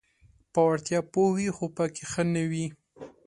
[0.53, 2.65] په وړتیا پوه وي خو پکې ښه نه وي: